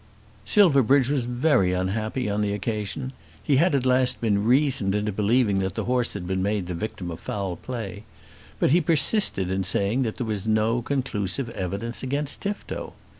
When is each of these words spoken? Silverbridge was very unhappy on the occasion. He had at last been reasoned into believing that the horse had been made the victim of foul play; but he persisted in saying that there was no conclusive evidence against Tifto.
Silverbridge 0.45 1.09
was 1.09 1.25
very 1.25 1.73
unhappy 1.73 2.27
on 2.27 2.41
the 2.41 2.53
occasion. 2.53 3.13
He 3.43 3.57
had 3.57 3.75
at 3.75 3.85
last 3.85 4.19
been 4.19 4.43
reasoned 4.45 4.95
into 4.95 5.11
believing 5.11 5.59
that 5.59 5.75
the 5.75 5.83
horse 5.83 6.13
had 6.13 6.25
been 6.25 6.41
made 6.41 6.65
the 6.65 6.73
victim 6.73 7.11
of 7.11 7.19
foul 7.19 7.55
play; 7.55 8.03
but 8.59 8.71
he 8.71 8.81
persisted 8.81 9.51
in 9.51 9.63
saying 9.63 10.01
that 10.01 10.15
there 10.15 10.25
was 10.25 10.47
no 10.47 10.81
conclusive 10.81 11.51
evidence 11.51 12.01
against 12.01 12.41
Tifto. 12.41 12.93